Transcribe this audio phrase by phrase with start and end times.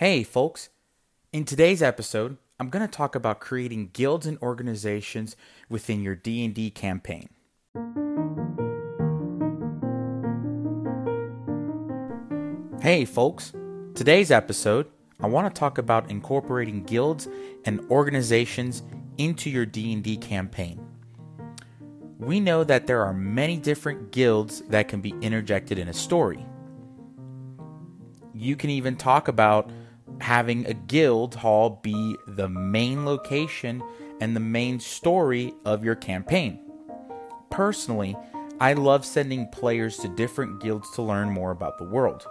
[0.00, 0.70] Hey, folks.
[1.30, 5.36] In today's episode, I'm going to talk about creating guilds and organizations
[5.68, 7.28] within your D&D campaign.
[12.80, 13.52] Hey, folks.
[13.94, 14.86] Today's episode,
[15.20, 17.28] I want to talk about incorporating guilds
[17.66, 18.82] and organizations
[19.18, 20.80] into your D&D campaign.
[22.18, 26.42] We know that there are many different guilds that can be interjected in a story.
[28.32, 29.70] You can even talk about
[30.20, 33.82] having a guild hall be the main location
[34.20, 36.58] and the main story of your campaign.
[37.50, 38.16] Personally,
[38.60, 42.26] I love sending players to different guilds to learn more about the world.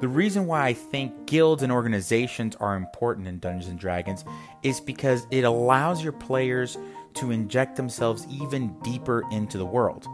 [0.00, 4.24] The reason why I think guilds and organizations are important in Dungeons and Dragons
[4.62, 6.76] is because it allows your players
[7.14, 10.06] to inject themselves even deeper into the world.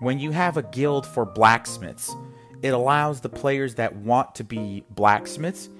[0.00, 2.14] When you have a guild for blacksmiths,
[2.62, 5.70] it allows the players that want to be blacksmiths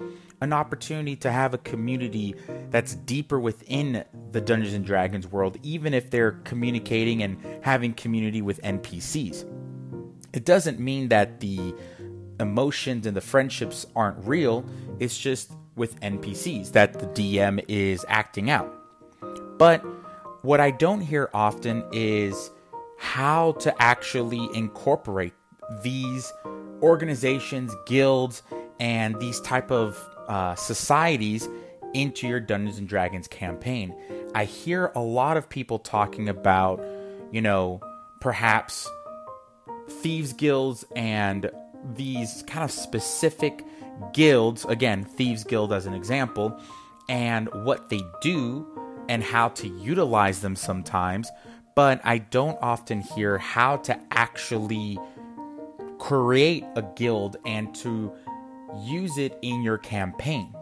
[0.41, 2.35] an opportunity to have a community
[2.71, 8.43] that's deeper within the Dungeons and Dragons world, even if they're communicating and having community
[8.43, 9.45] with NPCs.
[10.33, 11.75] It doesn't mean that the
[12.39, 14.65] emotions and the friendships aren't real,
[15.01, 18.75] it's just with NPCs that the DM is acting out.
[19.59, 19.85] But
[20.43, 22.51] what I don't hear often is
[22.99, 25.33] how to actually incorporate
[25.83, 26.33] these
[26.83, 28.43] organizations, guilds,
[28.81, 29.99] and these type of
[30.29, 31.49] uh, societies
[31.95, 33.95] into your Dungeons and Dragons campaign.
[34.35, 36.85] I hear a lot of people talking about,
[37.33, 37.81] you know,
[38.21, 38.89] perhaps
[39.89, 41.51] thieves guilds and
[41.95, 43.65] these kind of specific
[44.13, 46.61] guilds, again, thieves guild as an example,
[47.09, 48.67] and what they do
[49.09, 51.31] and how to utilize them sometimes,
[51.75, 54.99] but I don't often hear how to actually
[55.99, 58.13] create a guild and to
[58.77, 60.55] use it in your campaign.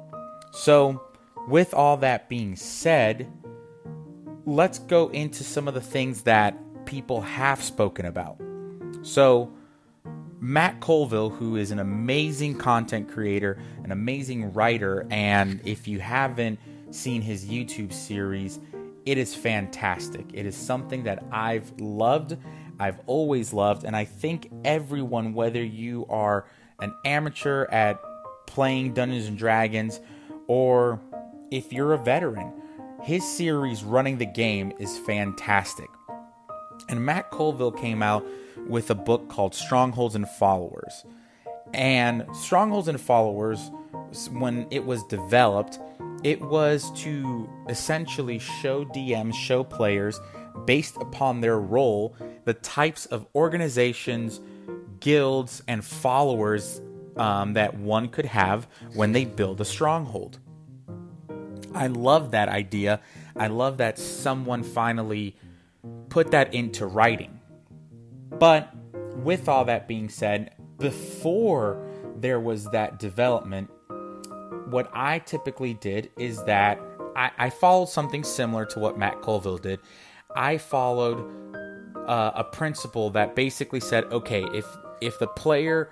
[0.52, 1.02] So,
[1.48, 3.30] with all that being said,
[4.44, 8.40] let's go into some of the things that people have spoken about.
[9.02, 9.52] So,
[10.38, 16.58] Matt Colville, who is an amazing content creator, an amazing writer, and if you haven't
[16.90, 18.60] seen his YouTube series,
[19.06, 20.26] it is fantastic.
[20.32, 22.36] It is something that I've loved,
[22.78, 26.46] I've always loved, and I think everyone, whether you are
[26.80, 28.00] an amateur at
[28.46, 30.00] playing Dungeons and Dragons,
[30.46, 31.00] or
[31.50, 32.52] if you're a veteran,
[33.02, 35.88] his series Running the Game is fantastic.
[36.88, 38.26] And Matt Colville came out
[38.68, 41.04] with a book called Strongholds and Followers.
[41.74, 43.70] And Strongholds and Followers,
[44.30, 45.78] when it was developed,
[46.22, 50.20] it was to essentially show DMs, show players,
[50.64, 54.40] based upon their role, the types of organizations,
[55.00, 56.80] guilds, and followers
[57.16, 60.38] um, that one could have when they build a stronghold.
[61.74, 63.00] I love that idea.
[63.36, 65.36] I love that someone finally
[66.08, 67.40] put that into writing.
[68.30, 68.74] But
[69.16, 71.86] with all that being said, before
[72.16, 73.70] there was that development,
[74.70, 76.80] what I typically did is that
[77.14, 79.80] I, I followed something similar to what Matt Colville did.
[80.34, 81.24] I followed
[82.06, 84.66] uh, a principle that basically said, okay, if
[85.00, 85.90] if the player,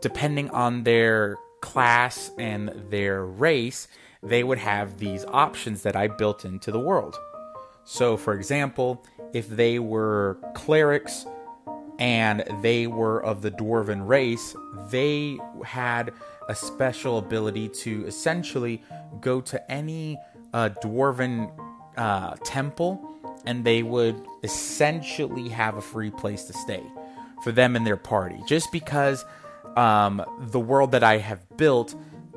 [0.00, 3.88] depending on their class and their race,
[4.22, 7.16] they would have these options that I built into the world.
[7.84, 11.26] So, for example, if they were clerics
[11.98, 14.54] and they were of the dwarven race,
[14.90, 16.12] they had
[16.48, 18.82] a special ability to essentially
[19.20, 20.18] go to any
[20.52, 21.50] uh, dwarven
[21.96, 26.82] uh, temple and they would essentially have a free place to stay
[27.46, 28.42] for them and their party.
[28.44, 29.24] Just because
[29.76, 30.20] um,
[30.50, 31.94] the world that I have built,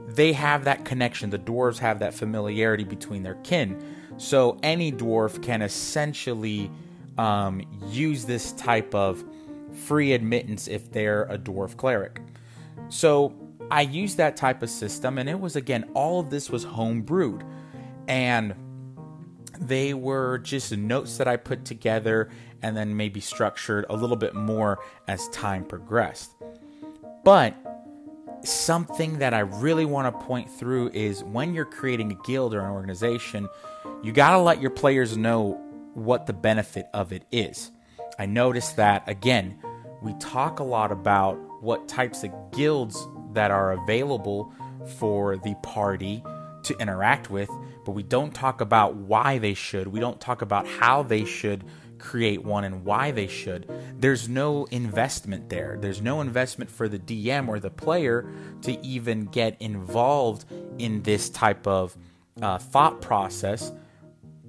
[0.08, 1.31] they have that connection.
[1.31, 3.84] The dwarves have that familiarity between their kin.
[4.18, 6.69] So any dwarf can essentially
[7.18, 9.24] um, use this type of
[9.74, 12.22] free admittance if they're a dwarf cleric.
[12.90, 13.34] So
[13.72, 17.01] I used that type of system, and it was again, all of this was home
[17.01, 17.44] brewed.
[18.07, 18.54] And
[19.60, 22.30] they were just notes that I put together
[22.61, 26.31] and then maybe structured a little bit more as time progressed.
[27.23, 27.56] But
[28.44, 32.61] something that I really want to point through is when you're creating a guild or
[32.61, 33.47] an organization,
[34.01, 35.61] you got to let your players know
[35.94, 37.71] what the benefit of it is.
[38.17, 39.59] I noticed that again,
[40.01, 42.97] we talk a lot about what types of guilds
[43.33, 44.53] that are available
[44.97, 46.23] for the party
[46.63, 47.50] to interact with,
[47.85, 49.88] but we don't talk about why they should.
[49.88, 51.63] We don't talk about how they should
[52.00, 53.69] create one and why they should.
[53.98, 55.78] There's no investment there.
[55.80, 58.30] There's no investment for the DM or the player
[58.63, 60.46] to even get involved
[60.78, 61.96] in this type of
[62.42, 63.72] uh, thought process.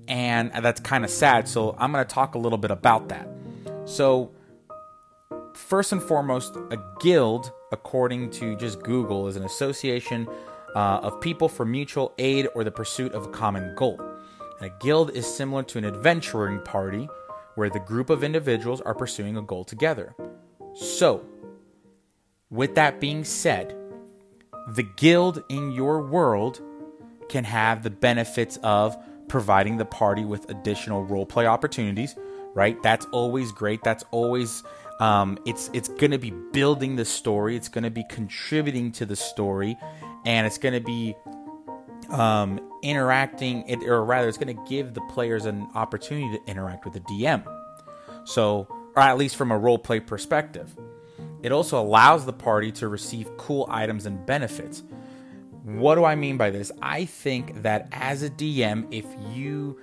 [0.08, 1.48] And that's kind of sad.
[1.48, 3.28] So I'm going to talk a little bit about that.
[3.84, 4.32] So,
[5.54, 10.28] first and foremost, a guild, according to just Google, is an association
[10.74, 14.00] uh, of people for mutual aid or the pursuit of a common goal.
[14.60, 17.08] And a guild is similar to an adventuring party
[17.54, 20.14] where the group of individuals are pursuing a goal together.
[20.74, 21.24] So,
[22.50, 23.76] with that being said,
[24.68, 26.60] the guild in your world
[27.28, 28.96] can have the benefits of
[29.28, 32.16] providing the party with additional roleplay opportunities,
[32.54, 32.80] right?
[32.82, 33.82] That's always great.
[33.84, 34.62] That's always
[35.00, 37.56] um, it's it's going to be building the story.
[37.56, 39.76] It's going to be contributing to the story,
[40.26, 41.16] and it's going to be
[42.10, 46.84] um, interacting, it, or rather, it's going to give the players an opportunity to interact
[46.84, 47.44] with the DM.
[48.24, 50.74] So, or at least from a role play perspective,
[51.42, 54.82] it also allows the party to receive cool items and benefits.
[55.64, 56.72] What do I mean by this?
[56.82, 59.78] I think that as a DM, if you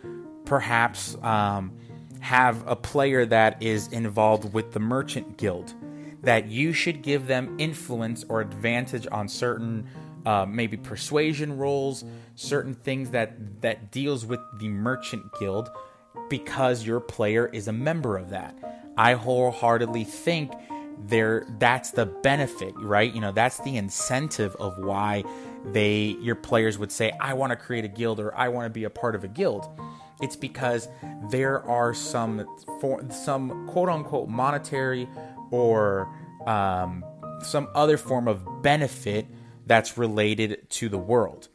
[0.46, 1.74] perhaps um,
[2.20, 5.74] have a player that is involved with the merchant guild,
[6.24, 9.88] that you should give them influence or advantage on certain
[10.28, 12.04] uh, maybe persuasion rolls,
[12.36, 15.70] certain things that that deals with the merchant guild
[16.30, 18.54] because your player is a member of that.
[18.98, 20.52] I wholeheartedly think
[21.06, 23.14] there that's the benefit, right?
[23.16, 25.24] You know, that's the incentive of why
[25.64, 28.70] they your players would say I want to create a guild or I want to
[28.70, 29.66] be a part of a guild.
[30.22, 30.90] It's because
[31.32, 32.46] there are some
[32.82, 35.08] for some quote unquote monetary
[35.52, 36.14] or
[36.46, 37.06] um,
[37.44, 39.26] some other form of benefit
[39.68, 41.50] that's related to the world.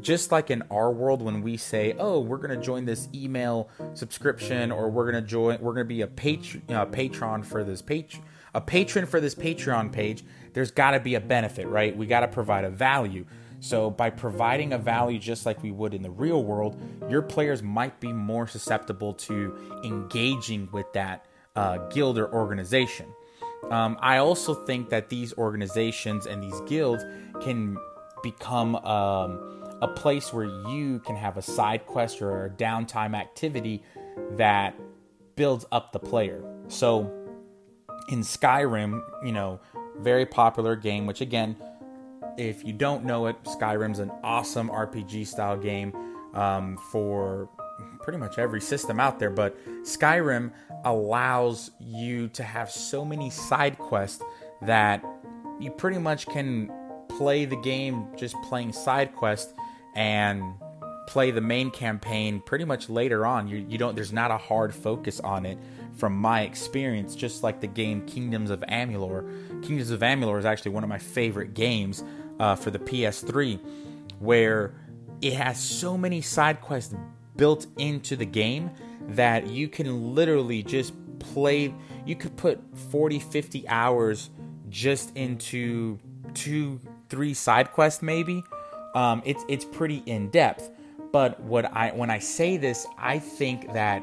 [0.00, 3.70] Just like in our world, when we say, "Oh, we're going to join this email
[3.94, 6.62] subscription," or "We're going to join," we're going to be a patron,
[6.92, 8.20] patron for this page,
[8.54, 10.22] a patron for this Patreon page.
[10.52, 11.96] There's got to be a benefit, right?
[11.96, 13.24] We got to provide a value.
[13.60, 16.76] So, by providing a value just like we would in the real world,
[17.08, 21.24] your players might be more susceptible to engaging with that
[21.54, 23.06] uh, guild or organization.
[23.70, 27.04] Um, I also think that these organizations and these guilds
[27.40, 27.76] can
[28.22, 33.82] become um, a place where you can have a side quest or a downtime activity
[34.32, 34.74] that
[35.34, 36.42] builds up the player.
[36.68, 37.12] So
[38.08, 39.60] in Skyrim, you know,
[39.98, 41.56] very popular game, which again,
[42.38, 45.94] if you don't know it, Skyrim's an awesome RPG style game
[46.34, 47.48] um, for
[48.06, 49.30] pretty much every system out there.
[49.30, 50.52] But Skyrim
[50.84, 54.22] allows you to have so many side quests
[54.62, 55.04] that
[55.58, 56.70] you pretty much can
[57.08, 59.52] play the game just playing side quests
[59.96, 60.54] and
[61.08, 63.48] play the main campaign pretty much later on.
[63.48, 65.58] You, you don't there's not a hard focus on it
[65.96, 69.26] from my experience, just like the game Kingdoms of Amalur.
[69.64, 72.04] Kingdoms of Amalur is actually one of my favorite games
[72.38, 73.58] uh, for the PS3,
[74.20, 74.74] where
[75.20, 76.94] it has so many side quests
[77.36, 78.70] built into the game
[79.08, 81.74] that you can literally just play.
[82.04, 82.60] You could put
[82.90, 84.30] 40, 50 hours
[84.68, 85.98] just into
[86.34, 88.42] two three side quests maybe.
[88.94, 90.70] Um, it's it's pretty in depth.
[91.12, 94.02] But what I when I say this, I think that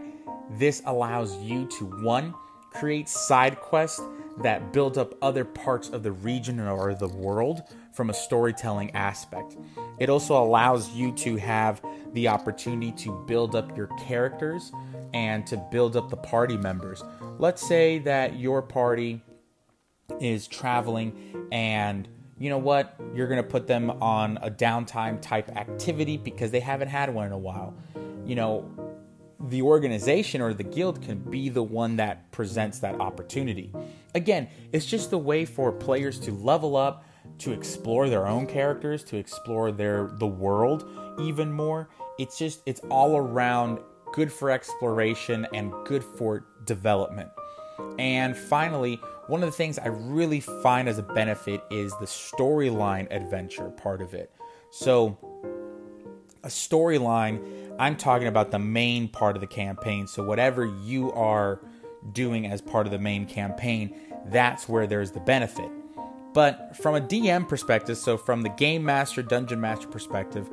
[0.51, 2.33] this allows you to one
[2.71, 4.01] create side quests
[4.41, 7.61] that build up other parts of the region or the world
[7.93, 9.57] from a storytelling aspect.
[9.99, 11.81] It also allows you to have
[12.13, 14.71] the opportunity to build up your characters
[15.13, 17.03] and to build up the party members.
[17.39, 19.21] Let's say that your party
[20.19, 22.99] is traveling and you know what?
[23.13, 27.27] You're going to put them on a downtime type activity because they haven't had one
[27.27, 27.73] in a while.
[28.25, 28.71] You know,
[29.39, 33.71] the organization or the guild can be the one that presents that opportunity.
[34.15, 37.05] Again, it's just a way for players to level up,
[37.39, 40.87] to explore their own characters, to explore their the world
[41.19, 41.89] even more.
[42.17, 43.79] It's just it's all around
[44.13, 47.29] good for exploration and good for development.
[47.97, 48.95] And finally,
[49.27, 54.01] one of the things I really find as a benefit is the storyline adventure part
[54.01, 54.31] of it.
[54.69, 55.17] So,
[56.43, 60.07] a storyline, I'm talking about the main part of the campaign.
[60.07, 61.61] So, whatever you are
[62.11, 63.95] doing as part of the main campaign,
[64.27, 65.69] that's where there's the benefit.
[66.33, 70.49] But from a DM perspective, so from the game master, dungeon master perspective,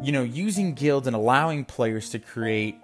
[0.00, 2.76] you know, using guilds and allowing players to create,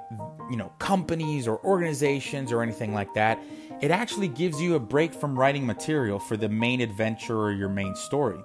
[0.50, 3.38] you know, companies or organizations or anything like that
[3.80, 7.68] it actually gives you a break from writing material for the main adventure or your
[7.68, 8.40] main story.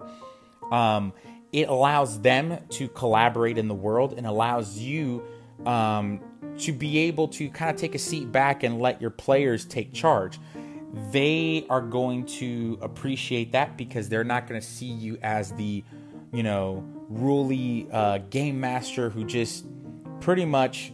[0.72, 1.14] Um,
[1.52, 5.24] it allows them to collaborate in the world and allows you
[5.66, 6.20] um,
[6.60, 9.94] to be able to kind of take a seat back and let your players take
[9.94, 10.40] charge.
[11.12, 15.84] They are going to appreciate that because they're not going to see you as the,
[16.34, 19.66] you know, ruly uh, game master who just
[20.20, 20.92] pretty much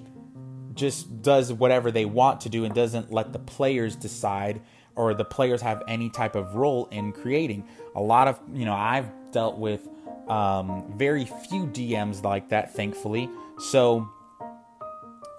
[0.73, 4.61] just does whatever they want to do and doesn't let the players decide
[4.95, 7.65] or the players have any type of role in creating.
[7.95, 9.87] A lot of, you know, I've dealt with
[10.27, 13.29] um, very few DMs like that, thankfully.
[13.59, 14.09] So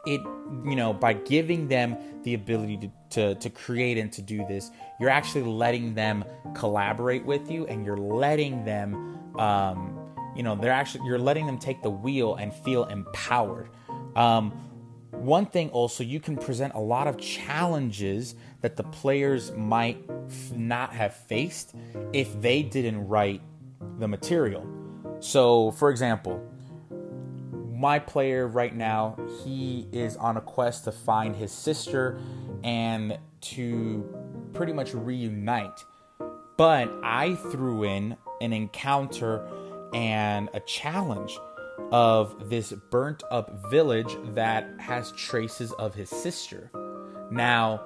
[0.07, 0.21] it,
[0.65, 4.71] you know, by giving them the ability to, to, to create and to do this,
[4.99, 9.99] you're actually letting them collaborate with you and you're letting them, um,
[10.37, 13.71] you know, they're actually, you're letting them take the wheel and feel empowered.
[14.15, 14.53] Um,
[15.11, 20.53] one thing also, you can present a lot of challenges that the players might f-
[20.53, 21.75] not have faced
[22.13, 23.43] if they didn't write
[23.99, 24.67] the material.
[25.21, 26.41] So, for example,
[27.75, 32.21] my player right now, he is on a quest to find his sister
[32.63, 35.85] and to pretty much reunite.
[36.61, 39.49] But I threw in an encounter
[39.95, 41.39] and a challenge
[41.91, 46.71] of this burnt up village that has traces of his sister.
[47.31, 47.83] Now,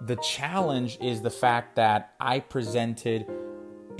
[0.00, 3.24] the challenge is the fact that I presented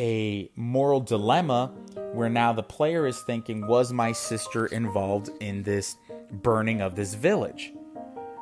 [0.00, 1.68] a moral dilemma
[2.12, 5.94] where now the player is thinking, was my sister involved in this
[6.32, 7.72] burning of this village?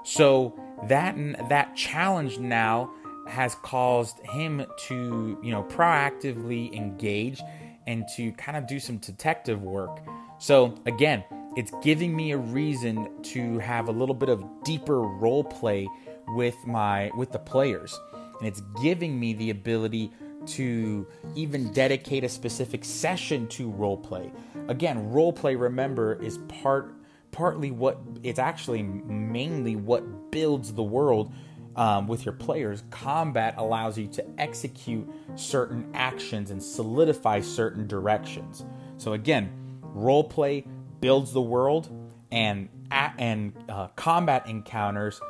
[0.05, 1.17] So that
[1.51, 2.91] that challenge now
[3.27, 7.41] has caused him to, you know, proactively engage
[7.87, 10.01] and to kind of do some detective work
[10.39, 11.25] so again,
[11.57, 15.89] it's giving me a reason to have a little bit of deeper role play
[16.29, 17.99] with my with the players.
[18.39, 20.11] And it's giving me the ability
[20.47, 24.31] to even dedicate a specific session to role play.
[24.69, 26.95] Again, role play remember is part
[27.33, 31.33] partly what it's actually mainly what builds the world
[31.77, 32.83] um, with your players.
[32.91, 38.65] Combat allows you to execute certain actions and solidify certain directions.
[38.99, 39.51] So again,
[39.83, 40.67] role play
[41.01, 41.89] builds the world,
[42.33, 45.21] and and uh, combat encounters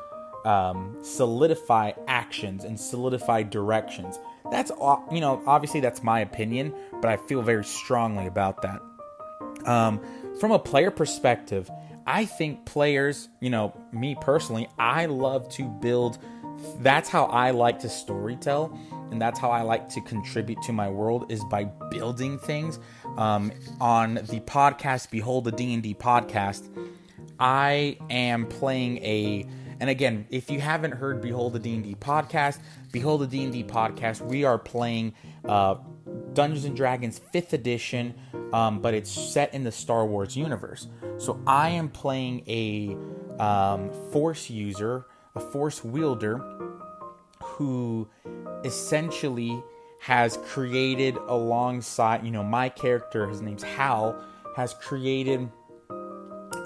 [0.45, 4.19] um, solidify actions and solidify directions.
[4.51, 4.71] That's
[5.11, 6.73] you know obviously that's my opinion,
[7.03, 8.81] but I feel very strongly about that.
[9.69, 10.01] Um,
[10.39, 11.69] from a player perspective,
[12.07, 16.19] I think players, you know, me personally, I love to build.
[16.79, 18.77] That's how I like to storytell
[19.11, 22.79] and that's how I like to contribute to my world is by building things.
[23.17, 26.69] Um, on the podcast, Behold the D and D podcast,
[27.39, 29.47] I am playing a.
[29.79, 32.61] And again, if you haven't heard Behold the D and D podcast,
[32.93, 35.77] Behold the D and D podcast, we are playing uh,
[36.33, 38.15] Dungeons and Dragons Fifth Edition,
[38.53, 40.89] um, but it's set in the Star Wars universe.
[41.19, 42.97] So I am playing a
[43.43, 46.39] um, Force user, a Force wielder,
[47.43, 48.09] who
[48.65, 49.63] essentially
[50.01, 54.21] has created alongside, you know, my character, his name's Hal,
[54.57, 55.49] has created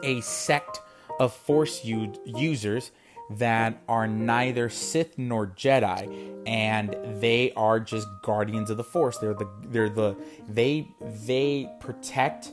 [0.03, 0.81] a sect
[1.19, 2.93] of Force u- users
[3.31, 9.19] that are neither Sith nor Jedi, and they are just guardians of the Force.
[9.19, 10.17] They're the they're the
[10.49, 12.53] they they protect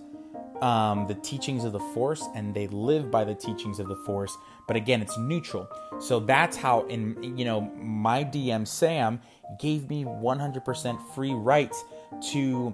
[0.62, 4.38] um, the teachings of the Force, and they live by the teachings of the Force.
[4.68, 5.70] But again, it's neutral.
[6.00, 9.22] So that's how in you know my DM Sam
[9.60, 11.84] gave me 100% free rights
[12.32, 12.74] to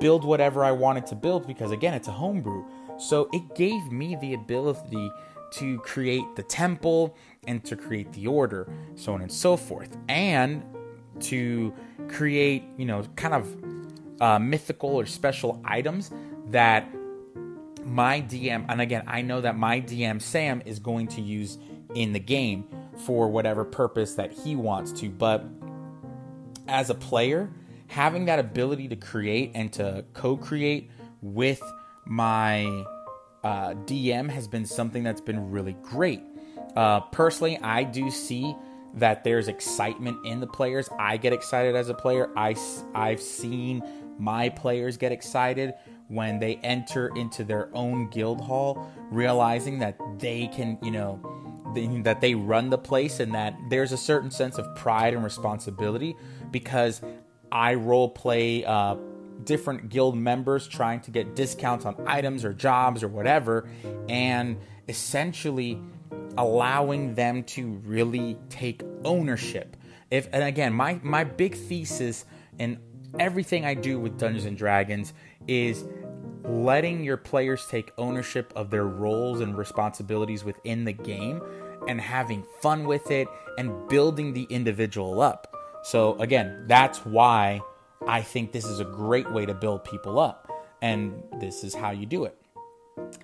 [0.00, 2.64] build whatever I wanted to build because, again, it's a homebrew.
[2.98, 5.10] So it gave me the ability
[5.52, 10.64] to create the temple and to create the order, so on and so forth, and
[11.20, 11.72] to
[12.08, 13.56] create, you know, kind of
[14.20, 16.10] uh, mythical or special items
[16.48, 16.88] that
[17.84, 21.58] my DM, and again, I know that my DM Sam is going to use
[21.94, 22.68] in the game
[23.04, 25.44] for whatever purpose that he wants to, but
[26.68, 27.50] as a player,
[27.88, 31.62] having that ability to create and to co create with
[32.06, 32.64] my
[33.42, 36.22] uh, DM has been something that's been really great.
[36.76, 38.54] Uh, personally, I do see
[38.94, 40.88] that there's excitement in the players.
[40.98, 42.30] I get excited as a player.
[42.36, 42.56] I,
[42.94, 43.82] I've seen
[44.18, 45.74] my players get excited
[46.10, 51.20] when they enter into their own guild hall, realizing that they can, you know,
[52.02, 56.16] that they run the place and that there's a certain sense of pride and responsibility
[56.50, 57.00] because
[57.52, 58.96] I role play uh,
[59.44, 63.68] different guild members trying to get discounts on items or jobs or whatever,
[64.08, 65.80] and essentially
[66.36, 69.76] allowing them to really take ownership.
[70.10, 72.24] If and again, my my big thesis
[72.58, 72.80] in
[73.18, 75.12] everything I do with Dungeons and Dragons
[75.46, 75.84] is
[76.44, 81.42] letting your players take ownership of their roles and responsibilities within the game
[81.88, 83.28] and having fun with it
[83.58, 85.54] and building the individual up.
[85.82, 87.60] So, again, that's why
[88.06, 90.50] I think this is a great way to build people up.
[90.82, 92.36] And this is how you do it.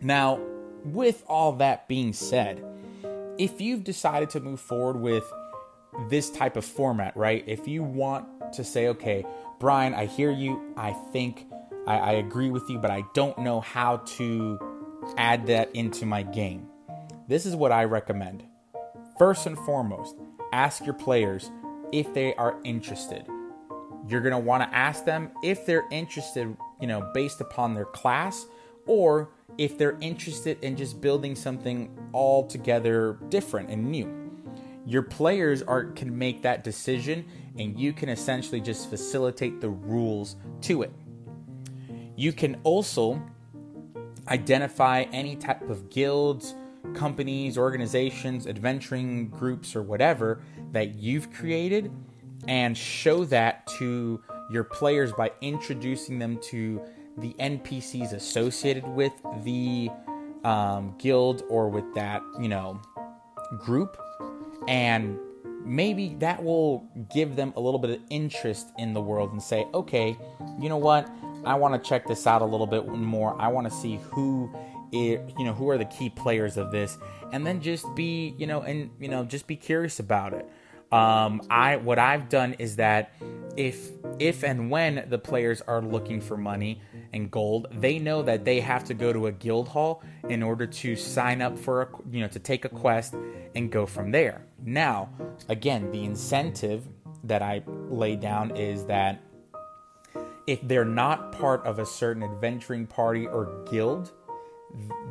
[0.01, 0.41] Now,
[0.85, 2.65] with all that being said,
[3.39, 5.31] if you've decided to move forward with
[6.09, 7.45] this type of format, right?
[7.47, 9.25] If you want to say, okay,
[9.59, 10.75] Brian, I hear you.
[10.77, 11.47] I think
[11.87, 14.59] I, I agree with you, but I don't know how to
[15.17, 16.67] add that into my game.
[17.29, 18.45] This is what I recommend.
[19.19, 20.17] First and foremost,
[20.53, 21.51] ask your players
[21.93, 23.27] if they are interested.
[24.09, 27.87] You're going to want to ask them if they're interested, you know, based upon their
[27.87, 28.47] class
[28.87, 34.13] or if they're interested in just building something altogether different and new.
[34.85, 37.27] Your players are can make that decision
[37.59, 40.93] and you can essentially just facilitate the rules to it.
[42.17, 43.23] You can also
[44.29, 46.55] identify any type of guilds,
[46.95, 50.41] companies, organizations, adventuring groups, or whatever
[50.73, 51.93] that you've created
[52.49, 56.81] and show that to your players by introducing them to
[57.19, 59.91] the NPCs associated with the
[60.45, 62.81] um, guild or with that, you know,
[63.59, 63.97] group.
[64.69, 65.19] And
[65.65, 69.67] maybe that will give them a little bit of interest in the world and say,
[69.75, 70.17] okay,
[70.61, 71.11] you know what?
[71.47, 73.41] I want to check this out a little bit more.
[73.41, 74.53] I want to see who
[74.93, 76.99] it, you know, who are the key players of this,
[77.33, 80.49] and then just be, you know, and you know, just be curious about it.
[80.93, 83.13] Um, I what I've done is that
[83.57, 86.81] if if and when the players are looking for money
[87.13, 90.67] and gold, they know that they have to go to a guild hall in order
[90.67, 93.15] to sign up for a you know to take a quest
[93.55, 94.47] and go from there.
[94.65, 95.11] Now,
[95.49, 96.87] again, the incentive
[97.25, 99.21] that I lay down is that
[100.47, 104.13] if they're not part of a certain adventuring party or guild,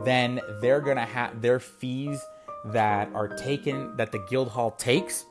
[0.04, 2.24] then they're to have their fees
[2.66, 5.26] that are taken that the guild hall takes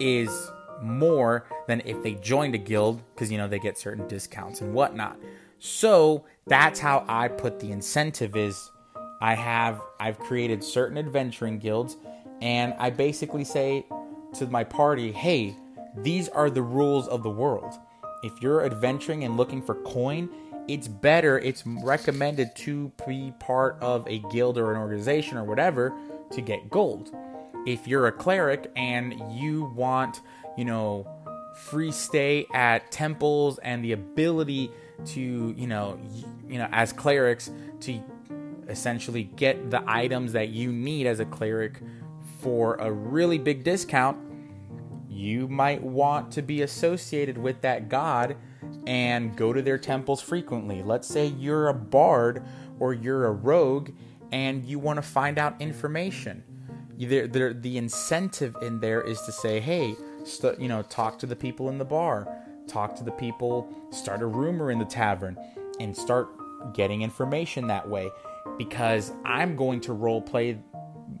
[0.00, 4.60] is more than if they joined a guild because you know they get certain discounts
[4.60, 5.18] and whatnot.
[5.58, 8.70] So that's how I put the incentive is
[9.20, 11.96] I have I've created certain adventuring guilds
[12.40, 13.86] and I basically say
[14.34, 15.56] to my party, "Hey,
[15.96, 17.74] these are the rules of the world
[18.22, 20.28] if you're adventuring and looking for coin,
[20.68, 25.92] it's better, it's recommended to be part of a guild or an organization or whatever
[26.30, 27.10] to get gold.
[27.66, 30.20] If you're a cleric and you want,
[30.56, 31.06] you know,
[31.54, 34.70] free stay at temples and the ability
[35.06, 35.98] to, you know,
[36.48, 38.00] you know, as clerics to
[38.68, 41.80] essentially get the items that you need as a cleric
[42.40, 44.16] for a really big discount,
[45.12, 48.36] you might want to be associated with that god
[48.86, 50.82] and go to their temples frequently.
[50.82, 52.42] Let's say you're a bard
[52.78, 53.90] or you're a rogue
[54.32, 56.42] and you want to find out information.
[56.98, 61.26] There, there, the incentive in there is to say, hey, st- you know, talk to
[61.26, 62.28] the people in the bar,
[62.66, 65.36] talk to the people, start a rumor in the tavern,
[65.80, 66.30] and start
[66.74, 68.08] getting information that way.
[68.56, 70.58] Because I'm going to role play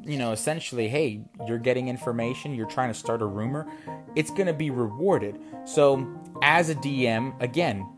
[0.02, 3.70] you know, essentially, hey, you're getting information, you're trying to start a rumor,
[4.14, 5.38] it's going to be rewarded.
[5.64, 6.06] So,
[6.42, 7.88] as a DM, again,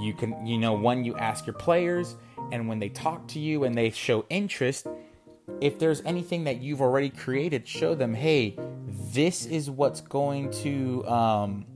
[0.00, 2.16] you can, you know, when you ask your players
[2.52, 4.86] and when they talk to you and they show interest,
[5.60, 8.56] if there's anything that you've already created, show them, hey,
[9.12, 11.66] this is what's going to, um,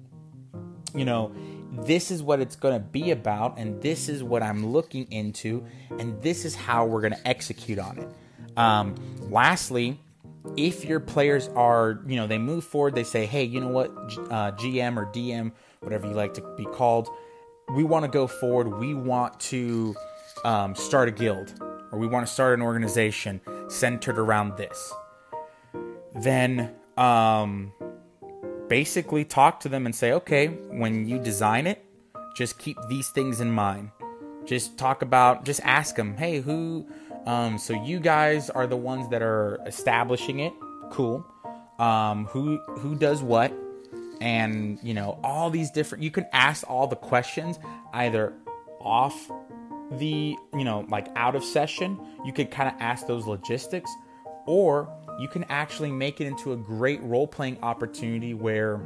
[0.95, 1.35] you know,
[1.83, 5.65] this is what it's going to be about, and this is what I'm looking into,
[5.99, 8.09] and this is how we're going to execute on it.
[8.57, 8.95] Um,
[9.31, 9.99] lastly,
[10.57, 13.91] if your players are, you know, they move forward, they say, hey, you know what,
[13.91, 17.09] uh, GM or DM, whatever you like to be called,
[17.75, 18.79] we want to go forward.
[18.79, 19.95] We want to
[20.45, 21.55] um, start a guild
[21.91, 24.93] or we want to start an organization centered around this.
[26.15, 27.73] Then um,
[28.69, 31.85] basically talk to them and say, okay, when you design it,
[32.37, 33.91] just keep these things in mind.
[34.45, 36.87] Just talk about, just ask them, hey, who
[37.27, 40.53] um, so you guys are the ones that are establishing it.
[40.91, 41.25] Cool.
[41.79, 43.53] Um, who who does what?
[44.21, 46.05] And you know all these different.
[46.05, 47.59] You can ask all the questions
[47.93, 48.35] either
[48.81, 49.31] off
[49.93, 51.99] the you know like out of session.
[52.25, 53.91] You could kind of ask those logistics,
[54.47, 58.85] or you can actually make it into a great role playing opportunity where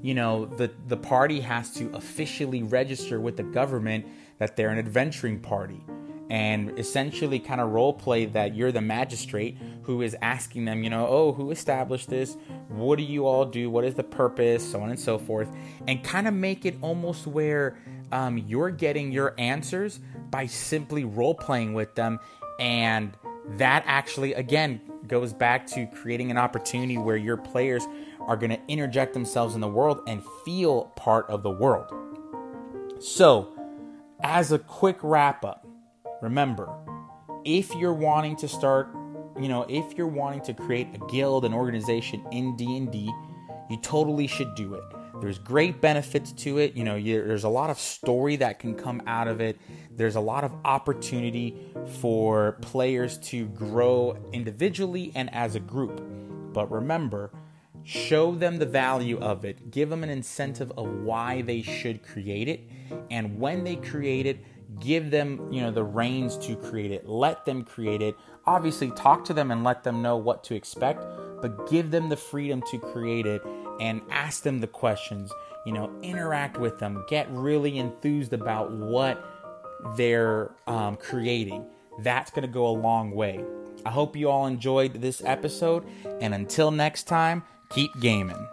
[0.00, 4.06] you know the the party has to officially register with the government
[4.38, 5.84] that they're an adventuring party
[6.30, 10.90] and essentially kind of role play that you're the magistrate who is asking them, you
[10.90, 12.36] know, oh, who established this?
[12.68, 13.70] What do you all do?
[13.70, 14.70] What is the purpose?
[14.70, 15.48] So on and so forth.
[15.86, 17.78] And kind of make it almost where
[18.12, 22.18] um, you're getting your answers by simply role playing with them.
[22.60, 23.16] And
[23.56, 27.86] that actually, again, goes back to creating an opportunity where your players
[28.20, 31.90] are going to interject themselves in the world and feel part of the world.
[33.00, 33.54] So,
[34.22, 35.67] as a quick wrap up,
[36.22, 36.74] remember
[37.44, 38.88] if you're wanting to start,
[39.40, 43.12] you know, if you're wanting to create a guild, an organization in D&D,
[43.70, 44.82] you totally should do it.
[45.20, 46.74] There's great benefits to it.
[46.74, 49.58] You know, you, there's a lot of story that can come out of it.
[49.90, 56.00] There's a lot of opportunity for players to grow individually and as a group.
[56.52, 57.32] But remember,
[57.82, 62.48] show them the value of it, give them an incentive of why they should create
[62.48, 62.60] it,
[63.10, 64.44] and when they create it,
[64.80, 67.08] give them, you know, the reins to create it.
[67.08, 68.16] Let them create it.
[68.46, 71.04] Obviously, talk to them and let them know what to expect,
[71.40, 73.42] but give them the freedom to create it
[73.80, 75.32] and ask them the questions.
[75.66, 79.24] You know, interact with them, get really enthused about what
[79.96, 81.66] they're um, creating.
[82.00, 83.44] That's going to go a long way.
[83.84, 85.84] I hope you all enjoyed this episode,
[86.20, 88.48] and until next time, keep gaming.